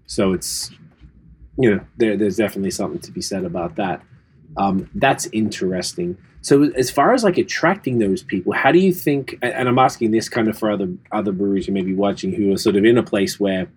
[0.07, 0.71] So it's,
[1.59, 4.03] you know, there, there's definitely something to be said about that.
[4.57, 6.17] Um, that's interesting.
[6.43, 9.39] So as far as like attracting those people, how do you think?
[9.43, 12.53] And I'm asking this kind of for other other breweries who may be watching who
[12.53, 13.69] are sort of in a place where,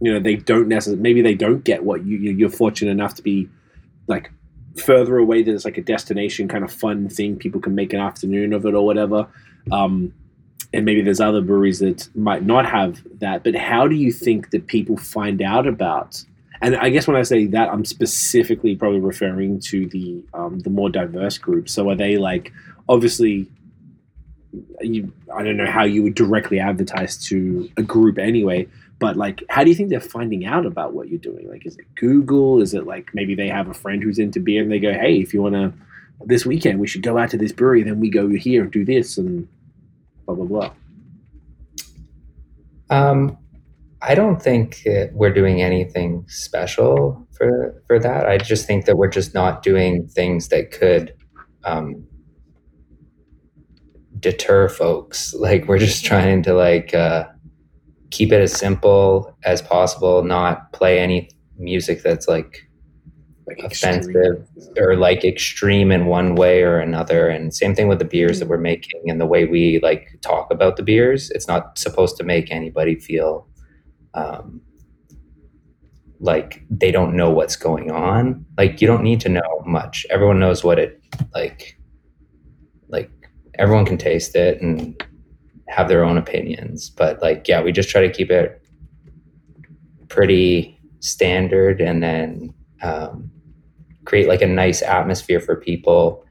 [0.00, 3.14] you know, they don't necessarily maybe they don't get what you you- you're fortunate enough
[3.16, 3.48] to be,
[4.06, 4.30] like
[4.76, 5.42] further away.
[5.42, 8.74] There's like a destination kind of fun thing people can make an afternoon of it
[8.74, 9.26] or whatever.
[9.72, 10.12] Um,
[10.72, 13.44] and maybe there's other breweries that might not have that.
[13.44, 16.24] But how do you think that people find out about?
[16.64, 20.70] And I guess when I say that, I'm specifically probably referring to the um, the
[20.70, 21.74] more diverse groups.
[21.74, 22.54] So are they like
[22.88, 23.46] obviously?
[24.80, 28.66] You, I don't know how you would directly advertise to a group anyway,
[28.98, 31.50] but like, how do you think they're finding out about what you're doing?
[31.50, 32.62] Like, is it Google?
[32.62, 35.16] Is it like maybe they have a friend who's into beer and they go, "Hey,
[35.16, 35.74] if you want to,
[36.24, 38.86] this weekend we should go out to this brewery, then we go here and do
[38.86, 39.46] this and
[40.24, 40.72] blah blah blah."
[42.88, 43.36] Um,
[44.06, 48.28] I don't think that we're doing anything special for for that.
[48.28, 51.14] I just think that we're just not doing things that could
[51.64, 52.06] um,
[54.20, 55.34] deter folks.
[55.38, 57.24] Like we're just trying to like uh,
[58.10, 62.68] keep it as simple as possible, not play any music that's like
[63.46, 64.46] Like offensive
[64.78, 68.48] or like extreme in one way or another and same thing with the beers that
[68.48, 72.24] we're making and the way we like talk about the beers it's not supposed to
[72.24, 73.46] make anybody feel
[74.14, 74.60] um,
[76.20, 78.44] like they don't know what's going on.
[78.56, 80.06] Like you don't need to know much.
[80.10, 81.02] Everyone knows what it
[81.34, 81.78] like
[82.88, 83.10] like
[83.58, 85.00] everyone can taste it and
[85.68, 86.90] have their own opinions.
[86.90, 88.66] But like yeah we just try to keep it
[90.08, 93.30] pretty standard and then um,
[94.04, 96.24] create like a nice atmosphere for people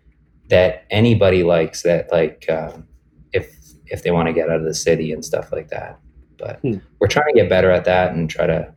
[0.49, 2.87] that anybody likes that like um,
[3.31, 3.55] if
[3.87, 5.99] if they want to get out of the city and stuff like that
[6.43, 6.77] but Hmm.
[6.99, 8.73] we're trying to get better at that and try to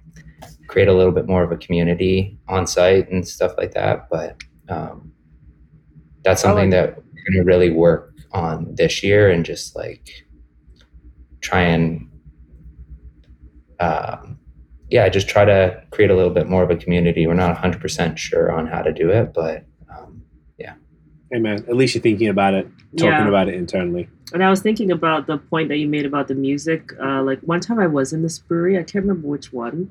[0.68, 4.42] create a little bit more of a community on site and stuff like that but
[4.68, 5.12] um,
[6.24, 9.74] that's I like something that we're going to really work on this year and just
[9.76, 10.08] like
[11.40, 12.08] try and
[13.80, 14.38] um,
[14.90, 18.16] yeah just try to create a little bit more of a community we're not 100%
[18.16, 19.64] sure on how to do it but
[21.36, 23.28] Hey man, at least you're thinking about it, talking Yeah.
[23.28, 24.08] about it internally.
[24.32, 26.94] And I was thinking about the point that you made about the music.
[26.98, 29.90] Uh, like one time I was in this brewery, I can't remember which one,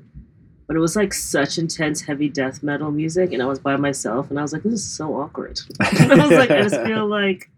[0.66, 4.28] but it was like such intense heavy death metal music, and I was by myself,
[4.28, 5.60] and I was like, this is so awkward.
[5.80, 7.48] I was like, I just feel like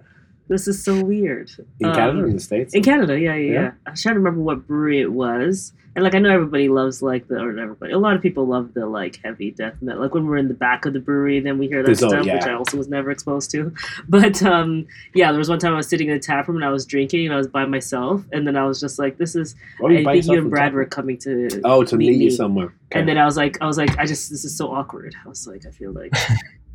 [0.49, 1.51] this is so weird.
[1.81, 2.75] In Canada Um, or in the States?
[2.75, 3.61] In Canada, yeah, yeah, Yeah.
[3.63, 3.71] yeah.
[3.87, 5.73] I was trying to remember what brewery it was.
[5.97, 7.93] And like I know everybody loves like the or not everybody.
[7.93, 10.01] A lot of people love the like heavy death metal.
[10.01, 12.11] Like when we're in the back of the brewery, then we hear that There's all-
[12.11, 12.43] stuff, which.
[12.45, 13.73] I also was never exposed to.
[14.09, 16.65] But um yeah, there was one time I was sitting in the tap room and
[16.65, 19.35] I was drinking and I was by myself, and then I was just like, "This
[19.35, 21.49] is." I think you and Brad were coming to.
[21.65, 22.31] Oh, to meet, meet you me.
[22.31, 22.67] somewhere.
[22.93, 23.01] Okay.
[23.01, 25.17] And then I was like, I was like, I just this is so awkward.
[25.25, 26.13] I was like, I feel like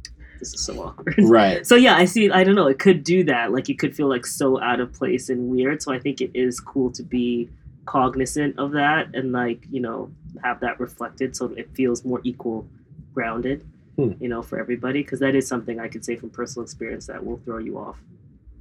[0.43, 1.15] this is so awkward.
[1.19, 1.65] right.
[1.65, 2.29] So yeah, I see.
[2.29, 2.67] I don't know.
[2.67, 3.51] It could do that.
[3.51, 5.81] Like you could feel like so out of place and weird.
[5.81, 7.49] So I think it is cool to be
[7.85, 10.09] cognizant of that and like you know
[10.41, 12.67] have that reflected so it feels more equal
[13.13, 13.65] grounded.
[13.95, 14.13] Hmm.
[14.19, 17.23] You know, for everybody because that is something I could say from personal experience that
[17.23, 17.97] will throw you off,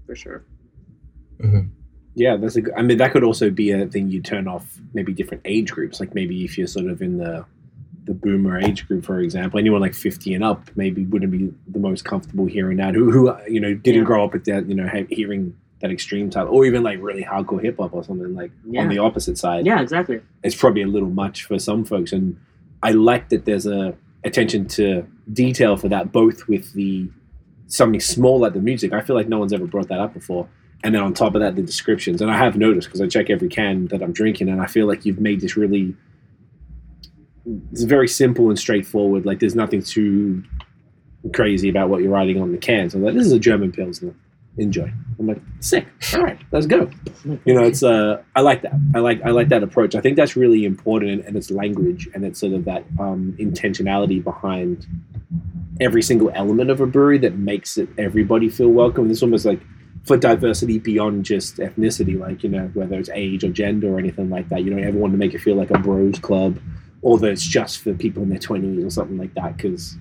[0.06, 0.44] for sure.
[2.14, 2.74] Yeah, that's a good.
[2.76, 6.00] I mean, that could also be a thing you turn off maybe different age groups.
[6.00, 7.46] Like maybe if you're sort of in the
[8.04, 11.78] the boomer age group, for example, anyone like 50 and up maybe wouldn't be the
[11.78, 12.94] most comfortable hearing that.
[12.94, 14.04] Who, who you know, didn't Yeah.
[14.06, 17.60] grow up with that, you know, hearing that extreme type, or even like really hardcore
[17.62, 18.82] hip hop or something like Yeah.
[18.82, 19.66] on the opposite side.
[19.66, 20.20] Yeah, exactly.
[20.42, 22.36] it's probably a little much for some folks and
[22.84, 27.08] i like that there's a attention to detail for that both with the
[27.68, 30.48] something small like the music i feel like no one's ever brought that up before
[30.84, 33.30] and then on top of that the descriptions and i have noticed because i check
[33.30, 35.94] every can that i'm drinking and i feel like you've made this really
[37.44, 39.26] it's very simple and straightforward.
[39.26, 40.42] Like there's nothing too
[41.32, 42.90] crazy about what you're writing on the can.
[42.90, 44.14] So I'm like this is a german pilsner.
[44.58, 44.92] Enjoy.
[45.18, 45.86] I'm like sick.
[46.14, 46.90] All right let's go.
[47.24, 48.72] You know it's uh i like that.
[48.94, 49.94] I like i like that approach.
[49.94, 54.22] I think that's really important and it's language and it's sort of that um intentionality
[54.22, 54.86] behind
[55.80, 59.10] every single element of a brewery that makes it everybody feel welcome.
[59.10, 59.60] It's almost like
[60.04, 64.28] for diversity beyond just ethnicity like you know whether it's age or gender or anything
[64.30, 66.58] like that you know, everyone to make it feel like a bros club
[67.02, 69.96] or that it's just for people in their 20s or something like that because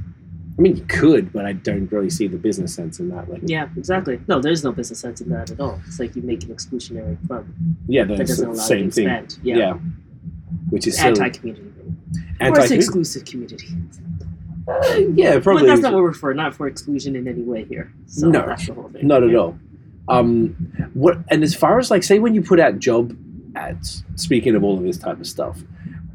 [0.58, 3.42] i mean you could but i don't really see the business sense in that like
[3.46, 4.20] Yeah, exactly.
[4.28, 5.82] No, there's no business sense in that at all.
[5.88, 7.46] It's like you make an exclusionary club
[7.88, 9.40] yeah that doesn't allow same you to thing expand.
[9.44, 9.58] yeah.
[9.58, 9.74] Yeah,
[10.70, 11.66] which is anti-community.
[12.40, 13.68] or it's Anti- exclusive community.
[14.68, 15.64] Uh, yeah, probably.
[15.64, 16.34] But that's not what we're for.
[16.36, 17.92] Not for exclusion in any way here.
[18.06, 19.08] So No, that's the whole thing.
[19.08, 19.38] Not at Yeah.
[19.40, 19.60] all.
[20.08, 20.56] Um,
[20.94, 23.16] what and as far as like, say, when you put out job
[23.56, 25.64] ads, speaking of all of this type of stuff,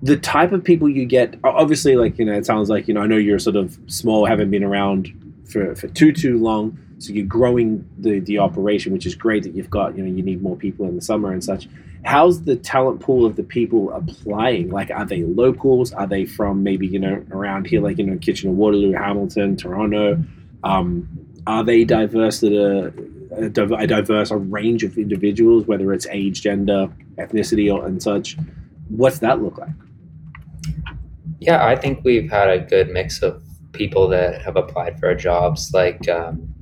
[0.02, 3.02] the type of people you get, obviously, like you know, it sounds like you know,
[3.02, 5.12] I know you're sort of small, haven't been around
[5.50, 9.54] for for too too long, so you're growing the the operation, which is great that
[9.54, 9.96] you've got.
[9.96, 11.68] You know, you need more people in the summer and such.
[12.04, 14.70] How's the talent pool of the people applying?
[14.70, 15.92] Like, are they locals?
[15.92, 20.22] Are they from maybe you know around here, like you know, Kitchener, Waterloo, Hamilton, Toronto?
[20.62, 21.09] Um,
[21.46, 22.92] are they diverse that a,
[23.37, 28.37] a, a diverse a range of individuals, whether it's age, gender, ethnicity, or and such?
[28.88, 29.70] What's that look like?
[31.40, 35.14] Yeah, I think we've had a good mix of people that have applied for our
[35.14, 35.72] jobs.
[35.72, 36.53] Like, um,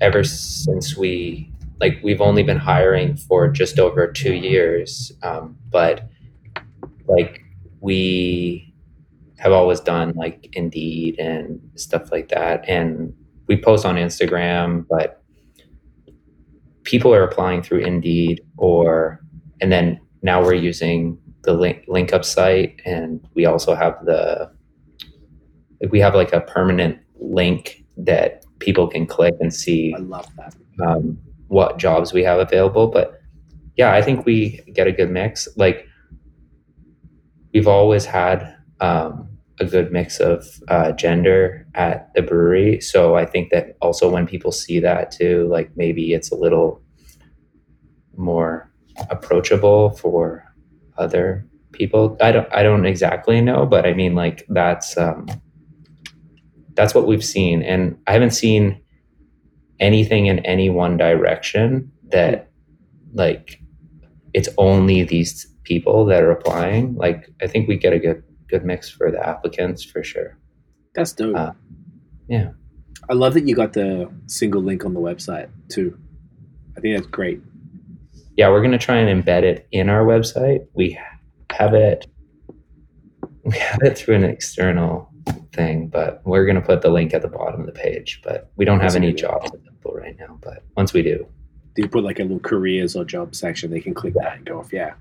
[0.00, 6.08] ever since we, like, we've only been hiring for just over two years, um, but
[7.06, 7.42] like,
[7.80, 8.74] we
[9.38, 12.68] have always done like Indeed and stuff like that.
[12.68, 13.14] And
[13.46, 15.22] we post on Instagram, but
[16.82, 19.20] people are applying through Indeed or,
[19.60, 24.50] and then now we're using the link, link up site and we also have the
[25.90, 30.54] we have like a permanent link that people can click and see I love that.
[30.84, 33.20] um, what jobs we have available but
[33.76, 35.86] yeah i think we get a good mix like
[37.52, 39.28] we've always had um,
[39.60, 44.26] a good mix of uh, gender at the brewery so i think that also when
[44.26, 46.80] people see that too like maybe it's a little
[48.16, 48.70] more
[49.10, 50.44] approachable for
[50.98, 55.26] other people i don't i don't exactly know but i mean like that's um
[56.74, 58.80] that's what we've seen and i haven't seen
[59.80, 62.50] anything in any one direction that
[63.12, 63.60] like
[64.32, 68.64] it's only these people that are applying like i think we get a good good
[68.64, 70.38] mix for the applicants for sure
[70.94, 71.36] That's dope.
[71.36, 71.52] Uh,
[72.28, 72.50] yeah.
[73.10, 75.98] I love that you got the single link on the website too.
[76.76, 77.40] I think that's great.
[78.36, 80.66] Yeah, we're gonna try and embed it in our website.
[80.74, 80.98] We
[81.50, 82.06] have it.
[83.44, 85.10] We have it through an external
[85.52, 88.20] thing, but we're gonna put the link at the bottom of the page.
[88.24, 90.38] But we don't have any jobs available right now.
[90.40, 91.26] But once we do,
[91.74, 93.70] Do you put like a little careers or job section?
[93.70, 94.72] They can click that and go off.
[94.72, 94.94] Yeah,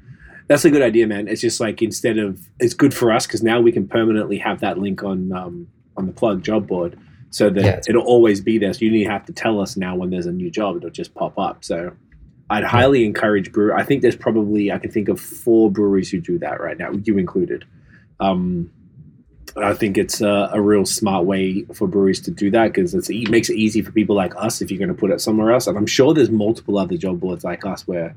[0.47, 1.27] that's a good idea, man.
[1.27, 4.59] It's just like instead of it's good for us because now we can permanently have
[4.59, 5.67] that link on um,
[5.97, 8.73] on the plug job board, so that Yeah, it'll always be there.
[8.73, 10.77] So you to have to tell us now when there's a new job.
[10.77, 11.63] It'll just pop up.
[11.63, 11.93] So
[12.49, 13.73] I'd highly encourage brew.
[13.73, 16.91] I think there's probably I can think of four breweries who do that right now,
[16.91, 17.65] you included.
[18.19, 18.71] Um,
[19.55, 23.29] I think it's a, a real smart way for breweries to do that because it
[23.29, 25.67] makes it easy for people like us if you're going to put it somewhere else.
[25.67, 28.15] And I'm sure there's multiple other job boards like us where,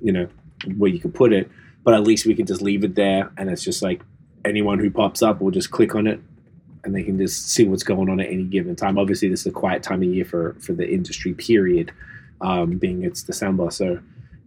[0.00, 0.28] you know,
[0.76, 1.50] where you can put it.
[1.84, 4.02] But at least we can just leave it there, and it's just like
[4.44, 6.20] anyone who pops up will just click on it,
[6.82, 8.98] and they can just see what's going on at any given time.
[8.98, 11.32] Obviously, this is a quiet time of year for for the industry.
[11.32, 11.92] Period,
[12.40, 14.00] um, being it's December, so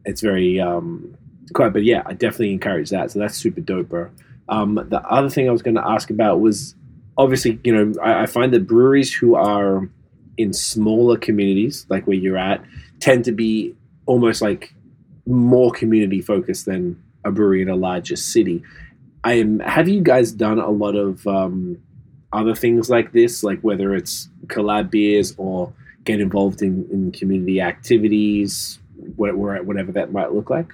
[0.06, 1.16] it's very um,
[1.54, 1.74] quiet.
[1.74, 3.12] But yeah, I definitely encourage that.
[3.12, 4.10] So that's super dope, bro.
[4.48, 6.76] Um, the other thing I was going to ask about was
[7.18, 9.88] obviously, you know, I, I find that breweries who are
[10.38, 12.64] in smaller communities, like where you're at,
[13.00, 13.76] tend to be
[14.06, 14.74] almost like
[15.28, 18.64] more community focused than a brewery in a larger city.
[19.24, 19.60] I am.
[19.60, 21.78] Have you guys done a lot of um,
[22.32, 25.74] other things like this, like whether it's collab beers or
[26.04, 28.80] get involved in, in community activities,
[29.18, 30.74] wha- wha- whatever that might look like?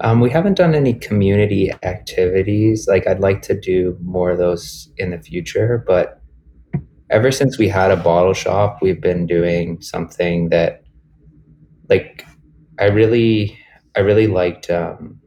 [0.00, 2.88] um, we haven't done any community activities.
[2.88, 6.20] Like I'd like to do more of those in the future, but
[7.10, 10.82] ever since we had a bottle shop, we've been doing something that,
[11.88, 12.26] like,
[12.80, 13.58] I really,
[13.96, 15.20] I really liked um,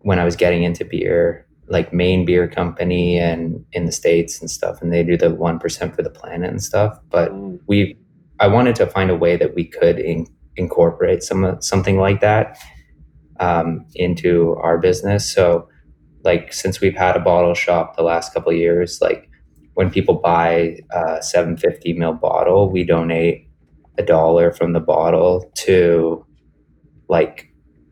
[0.00, 4.50] when I was getting into beer, like Maine Beer Company and in the states and
[4.50, 6.98] stuff, and they do the one percent for the planet and stuff.
[7.10, 7.60] But Mm.
[7.66, 7.96] we,
[8.40, 12.58] I wanted to find a way that we could in, incorporate some something like that
[13.38, 15.32] um, into our business.
[15.32, 15.68] So,
[16.24, 19.30] like, since we've had a bottle shop the last couple of years, like
[19.74, 23.48] when people buy a 750 ml bottle, we donate
[23.96, 26.26] a dollar from the bottle to
[27.08, 27.49] like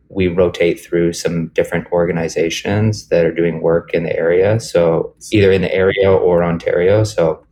[0.09, 4.59] we rotate through some different organizations that are doing work in the area.
[4.59, 7.03] So either in the area or Ontario.
[7.03, 7.45] So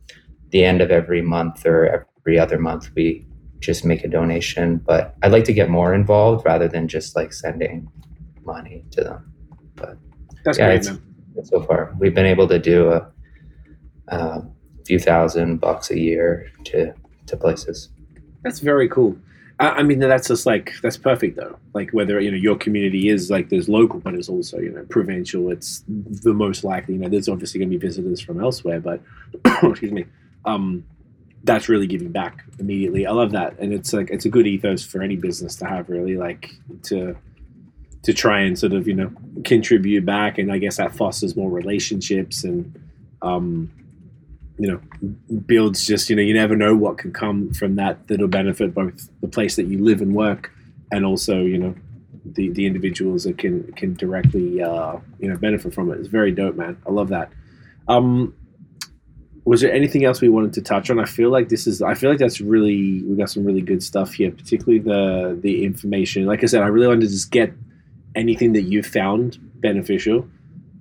[0.50, 3.24] the end of every month or every other month, we
[3.60, 4.78] just make a donation.
[4.78, 7.88] But I'd like to get more involved rather than just like sending
[8.44, 9.32] money to them.
[9.76, 9.96] But
[10.44, 10.98] that's Yeah, great,
[11.44, 13.08] So far, we've been able to do a,
[14.08, 14.42] a
[14.84, 16.92] few thousand bucks a year to
[17.26, 17.90] to places.
[18.42, 19.16] That's very cool.
[19.58, 21.58] I, I mean, that's just like that's perfect though.
[21.74, 24.84] Like whether you know your community is like there's local, but it's also you know
[24.88, 25.50] provincial.
[25.50, 26.94] It's the most likely.
[26.94, 29.00] You know, there's obviously going to be visitors from elsewhere, but
[29.62, 30.06] excuse me.
[30.44, 30.84] Um,
[31.44, 33.06] that's really giving back immediately.
[33.06, 35.88] I love that, and it's like it's a good ethos for any business to have.
[35.88, 36.50] Really, like
[36.84, 37.16] to
[38.02, 39.10] to try and sort of you know
[39.44, 42.74] contribute back, and I guess that fosters more relationships and
[43.22, 43.70] um,
[44.58, 44.80] you know
[45.46, 49.08] builds just you know you never know what can come from that that'll benefit both
[49.20, 50.50] the place that you live and work
[50.90, 51.74] and also you know
[52.24, 55.98] the the individuals that can can directly uh you know benefit from it.
[55.98, 56.76] It's very dope man.
[56.86, 57.30] I love that.
[57.86, 58.34] Um
[59.44, 60.98] was there anything else we wanted to touch on?
[60.98, 63.82] I feel like this is i feel like that's really we got some really good
[63.82, 66.26] stuff here particularly the the information.
[66.26, 67.52] Like i said i really wanted to just get
[68.14, 70.26] anything that you found beneficial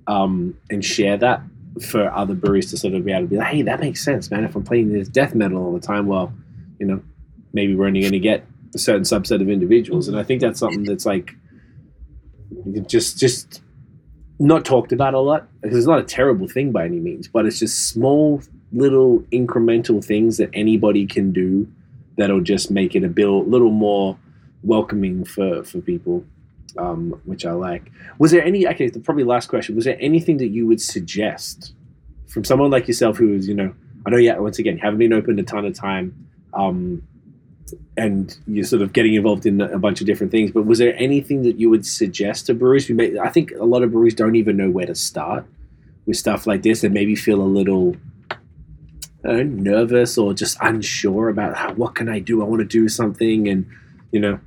[0.07, 1.41] um and share that
[1.81, 4.31] for other breweries to sort of be able to be like, hey, that makes sense,
[4.31, 4.43] man.
[4.43, 6.33] If I'm playing this death metal all the time, well,
[6.79, 7.01] you know,
[7.53, 10.59] maybe we're only going to get a certain subset of individuals, and I think that's
[10.59, 11.35] something that's like
[12.85, 13.61] just just
[14.39, 15.47] not talked about a lot.
[15.61, 20.03] Because it's not a terrible thing by any means, but it's just small little incremental
[20.03, 21.67] things that anybody can do
[22.17, 24.17] that'll just make it a bit, little more
[24.63, 26.23] welcoming for for people
[26.77, 27.91] um, which I like.
[28.19, 28.67] Was there any?
[28.67, 29.75] Okay, the probably last question.
[29.75, 31.73] Was there anything that you would suggest
[32.27, 33.73] from someone like yourself who is, you know,
[34.05, 37.03] I know, yeah, once again, haven't been open a ton of time, um,
[37.97, 40.51] and you're sort of getting involved in a bunch of different things.
[40.51, 42.89] But was there anything that you would suggest to breweries?
[42.89, 45.45] may, I think a lot of breweries don't even know where to start
[46.05, 47.95] with stuff like this, and maybe feel a little.
[49.23, 52.41] Nervous or just unsure about how, what can I do?
[52.41, 53.65] I want to do something, and
[54.11, 54.39] you know,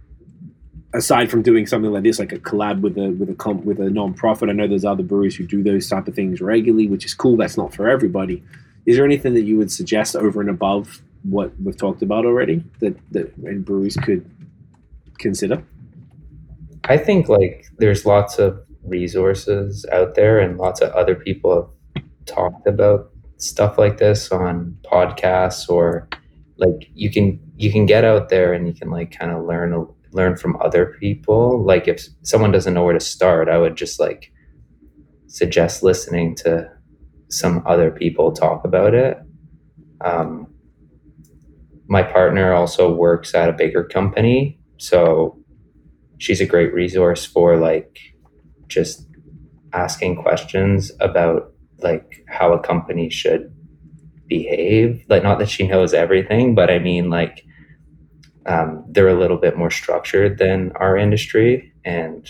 [0.93, 3.81] aside from doing something like this, like a collab with a with a comp, with
[3.81, 7.05] a non-profit, I know there's other breweries who do those type of things regularly, which
[7.05, 7.37] is cool.
[7.37, 8.43] That's not for everybody.
[8.87, 12.65] Is there anything that you would suggest over and above what we've talked about already
[12.81, 14.29] that that breweries could
[15.19, 15.63] consider?
[16.85, 22.05] I think like there's lots of resources out there and lots of other people have
[22.25, 26.09] talked about stuff like this on podcasts or
[26.57, 29.73] like you can you can get out there and you can like kind of learn
[30.13, 31.65] learn from other people.
[31.65, 34.33] Like if someone doesn't know where to start i would just like
[35.27, 36.69] suggest listening to
[37.29, 39.19] some other people talk about it.
[40.01, 40.49] Um,
[41.87, 45.39] my partner also works at a bigger company so
[46.19, 47.99] she's a great resource for like
[48.69, 49.07] just
[49.73, 53.55] asking questions about like how a company should
[54.29, 55.05] behave.
[55.09, 57.45] Like not that she knows everything but i mean like
[58.51, 62.29] um, they're a little bit more structured than our industry and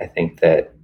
[0.00, 0.74] i think that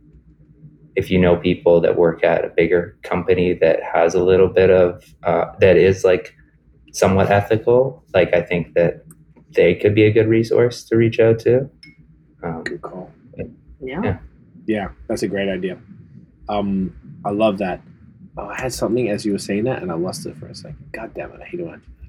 [0.97, 4.70] if you know people that work at a bigger company that has a little bit
[4.70, 6.35] of uh, that is like
[6.93, 9.05] somewhat ethical like i think that
[9.55, 11.68] they could be a good resource to reach out to
[12.43, 13.12] um, Good call.
[13.81, 14.01] Yeah.
[14.03, 14.18] Yeah.
[14.66, 15.78] Yeah, that's a great idea.
[16.49, 17.81] Um, I love that.
[18.37, 20.55] Oh, I had something as you were saying that, and I lost it for a
[20.55, 20.91] second.
[20.93, 21.41] God damn it!
[21.41, 22.00] I hate it when I do that.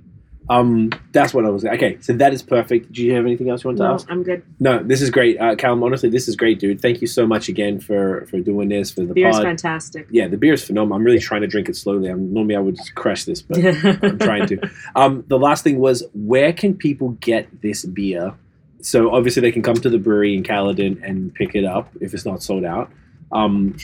[0.50, 1.64] Um, that's what I was.
[1.64, 2.92] Okay, so that is perfect.
[2.92, 4.08] Do you have anything else you want to No, ask?
[4.10, 4.44] I'm good.
[4.60, 5.84] No, this is great, uh, Callum.
[5.84, 6.82] Honestly, this is great, dude.
[6.82, 9.44] Thank you so much again for for doing this for the Beer's pod.
[9.44, 10.08] fantastic.
[10.10, 10.98] Yeah, the beer is phenomenal.
[10.98, 12.10] I'm really trying to drink it slowly.
[12.10, 13.58] I'm, normally I would just crush this, but
[14.04, 14.70] I'm trying to.
[14.96, 18.34] Um, the last thing was, where can people get this beer?
[18.82, 22.14] So obviously they can come to the brewery in Caledon and pick it up if
[22.16, 22.92] it's not sold out.
[23.32, 23.78] Um,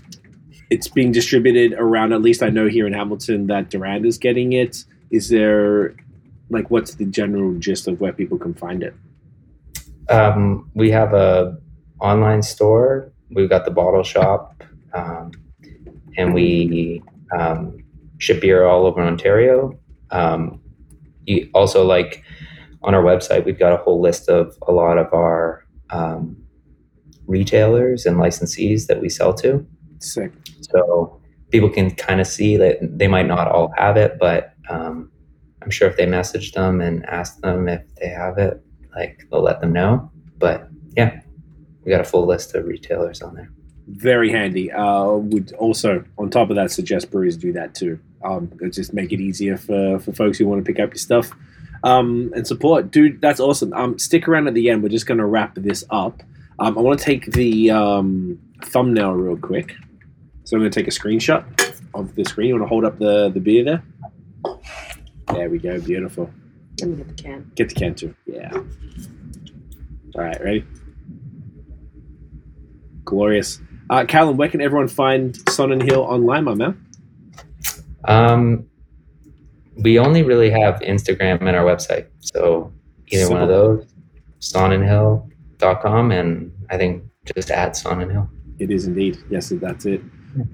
[0.72, 2.14] it's being distributed around.
[2.14, 4.84] At least I know here in Hamilton that Durand is getting it.
[5.12, 5.96] Is there
[6.50, 8.96] like what's the general gist of where people can find it?
[10.10, 11.58] Um, we have a
[12.00, 13.12] online store.
[13.30, 15.32] We've got the bottle shop, um,
[16.16, 17.02] and we
[17.38, 17.78] um,
[18.18, 19.78] ship beer all over Ontario.
[20.12, 20.62] Um,
[21.26, 22.24] you also like
[22.84, 26.38] on our website, we've got a whole list of a lot of our um,
[27.28, 29.66] retailers and licensees that we sell to.
[30.00, 30.32] Sick.
[30.62, 31.20] So
[31.50, 35.12] people can kind of see that they might not all have it, but um,
[35.62, 38.62] I'm sure if they message them and ask them if they have it,
[38.96, 40.10] like they'll let them know.
[40.38, 41.20] But yeah,
[41.84, 43.50] we got a full list of retailers on there.
[43.88, 44.72] very handy.
[44.72, 48.00] Uh, would also, on top of that, suggest breweries do that too.
[48.24, 51.32] Um, just make it easier for, for folks who want to pick up your stuff
[51.84, 52.92] um, and support.
[52.92, 53.74] Dude, that's awesome.
[53.74, 54.84] Um, stick around at the end.
[54.84, 56.22] We're just going to wrap this up.
[56.60, 59.76] Um, I want to take the um, thumbnail real quick.
[60.44, 61.46] So I'm going to take a screenshot
[61.94, 62.50] of the screen.
[62.50, 63.84] You want to hold up the, the beer there?
[65.34, 65.80] There we go.
[65.80, 66.30] Beautiful.
[66.80, 67.52] Let me get the can.
[67.56, 68.16] Get the can too.
[68.26, 68.52] Yeah.
[68.54, 70.66] All right, ready?
[73.04, 73.62] Glorious.
[73.90, 76.86] Uh, Callum, where can everyone find Sonnen Hill online, my man?
[78.06, 78.68] Um,
[79.78, 82.08] we only really have Instagram and our website.
[82.20, 82.72] So
[83.08, 83.78] either one of Simple.
[83.78, 83.86] those,
[84.40, 87.04] sonnenhill.com, and I think
[87.36, 88.30] just add Sonnen Hill.
[88.60, 89.18] It is indeed.
[89.30, 90.02] Yes, that's it.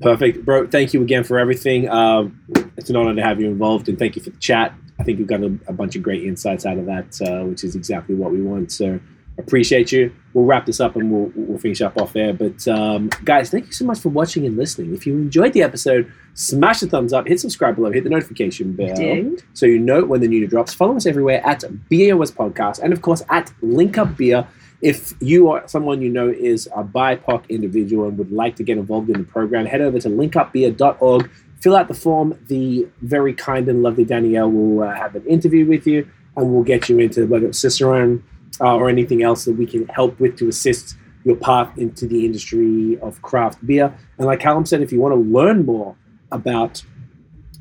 [0.02, 0.46] Perfect.
[0.46, 1.90] Bro, thank you again for everything.
[1.90, 2.42] Um,
[2.78, 4.74] it's an honor to have you involved, and thank you for the chat.
[5.00, 7.64] I think you've got a, a bunch of great insights out of that, uh, which
[7.64, 8.72] is exactly what we want.
[8.72, 9.00] So
[9.38, 10.14] appreciate you.
[10.34, 12.34] We'll wrap this up and we'll, we'll finish up off there.
[12.34, 14.94] But um, guys, thank you so much for watching and listening.
[14.94, 18.74] If you enjoyed the episode, smash the thumbs up, hit subscribe below, hit the notification
[18.74, 19.40] bell Ding.
[19.54, 20.74] so you know when the new drops.
[20.74, 24.48] Follow us everywhere at BAOS Podcast and, of course, at Link Up Beer.
[24.84, 28.78] If you or someone you know is a BIPOC individual and would like to get
[28.78, 31.32] involved in the program, head over to linkupbeer.org,
[31.62, 32.38] fill out the form.
[32.48, 36.06] The very kind and lovely Danielle will uh, have an interview with you
[36.36, 38.24] and we'll get you into whether it's Cicerone
[38.60, 42.26] uh, or anything else that we can help with to assist your path into the
[42.26, 43.98] industry of craft beer.
[44.18, 45.96] And like Callum said, if you want to learn more
[46.32, 46.84] about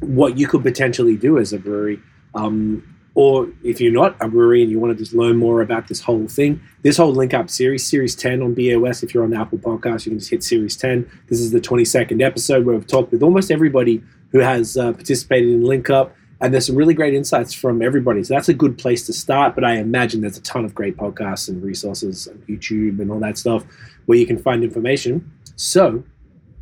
[0.00, 2.00] what you could potentially do as a brewery,
[2.34, 5.88] um, or if you're not a brewery and you want to just learn more about
[5.88, 9.30] this whole thing, this whole link up series, series 10 on BOS, if you're on
[9.30, 11.10] the Apple podcast, you can just hit series 10.
[11.28, 15.50] This is the 22nd episode where we've talked with almost everybody who has uh, participated
[15.50, 16.16] in link up.
[16.40, 18.24] And there's some really great insights from everybody.
[18.24, 19.54] So that's a good place to start.
[19.54, 23.20] But I imagine there's a ton of great podcasts and resources and YouTube and all
[23.20, 23.64] that stuff
[24.06, 25.30] where you can find information.
[25.54, 26.02] So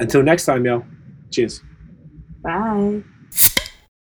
[0.00, 0.84] until next time, y'all,
[1.30, 1.62] cheers.
[2.42, 3.02] Bye.